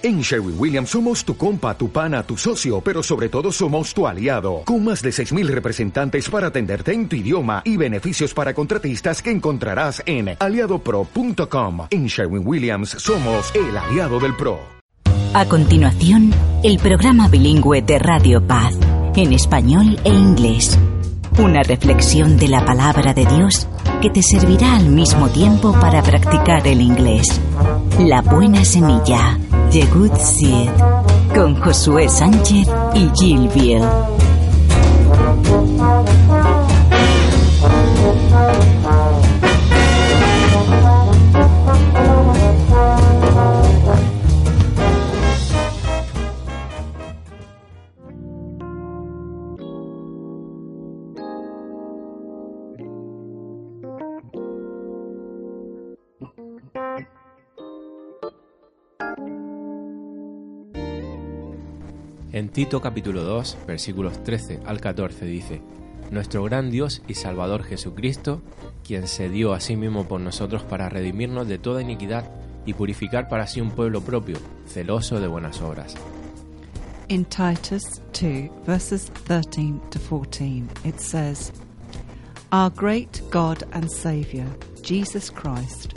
[0.00, 4.06] En Sherwin Williams somos tu compa, tu pana, tu socio, pero sobre todo somos tu
[4.06, 9.20] aliado, con más de 6.000 representantes para atenderte en tu idioma y beneficios para contratistas
[9.20, 11.88] que encontrarás en aliadopro.com.
[11.90, 14.60] En Sherwin Williams somos el aliado del PRO.
[15.34, 18.78] A continuación, el programa bilingüe de Radio Paz,
[19.16, 20.78] en español e inglés.
[21.40, 23.66] Una reflexión de la palabra de Dios
[24.00, 27.40] que te servirá al mismo tiempo para practicar el inglés.
[27.98, 29.36] La buena semilla
[29.70, 30.70] The Good Seed
[31.34, 33.82] con Josué Sánchez y Jill Biel.
[62.30, 65.62] En Tito capítulo 2, versículos 13 al 14 dice,
[66.10, 68.42] Nuestro gran Dios y Salvador Jesucristo,
[68.86, 72.30] quien se dio a sí mismo por nosotros para redimirnos de toda iniquidad
[72.66, 75.94] y purificar para sí un pueblo propio, celoso de buenas obras.
[77.08, 81.50] In Titus 2, verses 13 to 14, it says,
[82.52, 84.46] Our great God and Saviour,
[84.82, 85.94] Jesus Christ,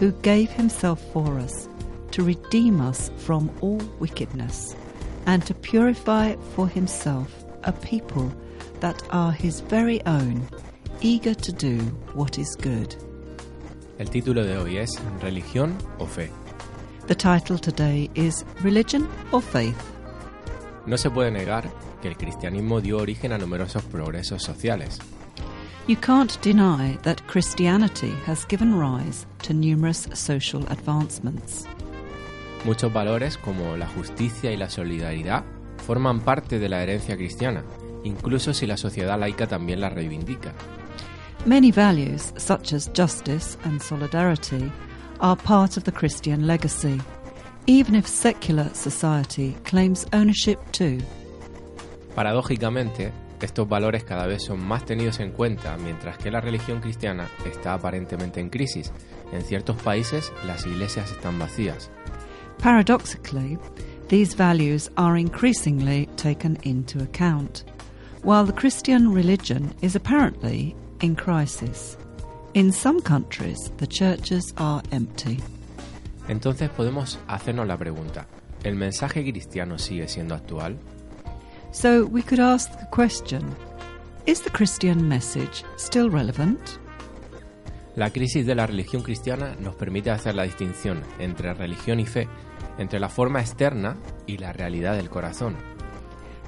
[0.00, 1.66] who gave himself for us
[2.10, 4.76] to redeem us from all wickedness
[5.26, 8.32] and to purify for himself a people
[8.80, 10.46] that are his very own,
[11.00, 11.78] eager to do
[12.14, 12.96] what is good.
[13.98, 16.30] El título de hoy es Religión o Fe.
[17.06, 19.76] The title today is Religion or Faith.
[20.86, 24.98] No se puede negar que el cristianismo dio origen a numerosos progresos sociales.
[25.86, 31.66] You can't deny that Christianity has given rise to numerous social advancements.
[32.64, 35.44] Muchos valores como la justicia y la solidaridad
[35.84, 37.64] forman parte de la herencia cristiana,
[38.04, 40.52] incluso si la sociedad laica también la reivindica.
[41.44, 44.70] Many values, such as justice and solidarity,
[45.18, 47.00] are part of the Christian legacy,
[47.66, 50.98] even if secular society claims ownership too.
[52.14, 53.10] Paradójicamente,
[53.40, 57.74] estos valores cada vez son más tenidos en cuenta, mientras que la religión cristiana está
[57.74, 58.92] aparentemente en crisis.
[59.32, 61.90] En ciertos países las iglesias están vacías.
[62.62, 63.58] Paradoxically,
[64.06, 67.64] these values are increasingly taken into account,
[68.22, 71.96] while the Christian religion is apparently in crisis.
[72.54, 75.40] In some countries, the churches are empty.
[76.28, 78.26] Entonces podemos hacernos la pregunta,
[78.62, 80.78] ¿el mensaje cristiano sigue siendo actual?
[81.72, 83.56] So we could ask the question
[84.26, 86.78] Is the Christian message still relevant?
[87.94, 92.26] La crisis de la religión cristiana nos permite hacer la distinción entre religión y fe,
[92.78, 95.56] entre la forma externa y la realidad del corazón.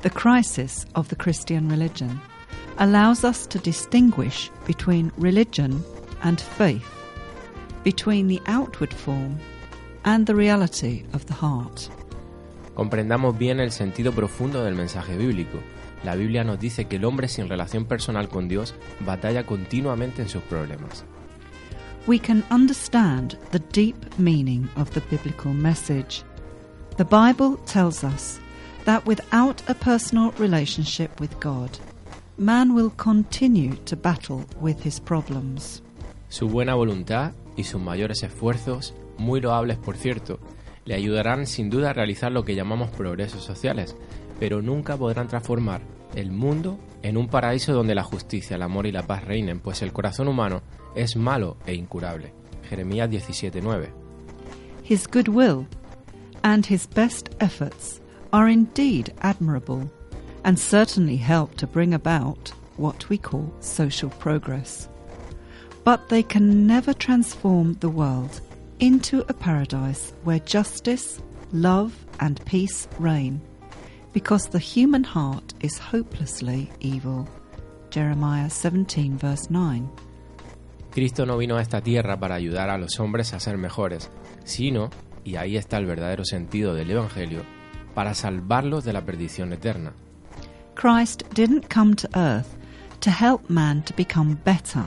[0.00, 2.18] The crisis of the Christian religion
[2.78, 5.84] allows us to distinguish between religion
[6.22, 6.86] and faith,
[7.84, 9.38] between the outward form
[10.04, 11.90] and the reality of the heart.
[12.74, 15.58] Comprendamos bien el sentido profundo del mensaje bíblico.
[16.04, 20.28] La Biblia nos dice que el hombre sin relación personal con Dios batalla continuamente en
[20.28, 21.04] sus problemas.
[22.06, 26.22] We can understand the deep meaning of the biblical message.
[26.96, 28.38] The Bible tells us
[28.84, 31.70] that without a personal relationship with God,
[32.36, 35.82] man will continue to battle with his problems.
[36.28, 40.38] Su buena voluntad y sus mayores esfuerzos, muy loables por cierto,
[40.84, 43.96] le ayudarán sin duda a realizar lo que llamamos progresos sociales,
[44.38, 45.80] pero nunca podrán transformar
[46.14, 49.82] el mundo en un paraíso donde la justicia, el amor y la paz reinen, pues
[49.82, 50.62] el corazón humano
[50.96, 52.32] es malo e incurable.
[52.70, 53.90] Jeremías 17:9.
[54.82, 55.66] His goodwill
[56.42, 58.00] and his best efforts
[58.32, 59.90] are indeed admirable
[60.44, 64.88] and certainly help to bring about what we call social progress.
[65.84, 68.40] But they can never transform the world
[68.80, 71.20] into a paradise where justice,
[71.52, 73.42] love, and peace reign,
[74.14, 77.28] because the human heart is hopelessly evil.
[77.90, 79.90] Jeremiah 17, verse 9.
[80.92, 84.08] Cristo no vino a esta tierra para ayudar a los hombres a ser mejores,
[84.44, 84.90] sino,
[85.24, 87.42] y ahí está el verdadero sentido del Evangelio,
[87.92, 89.92] para salvarlos de la perdición eterna.
[90.76, 92.56] Christ didn't come to earth
[93.00, 94.84] to help man to become better,